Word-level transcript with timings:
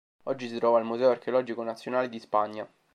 Oggi 0.23 0.47
si 0.49 0.55
trova 0.57 0.79
al 0.79 0.83
Museo 0.83 1.11
archeologico 1.11 1.61
nazionale 1.61 2.09
di 2.09 2.17
Spagna. 2.19 2.67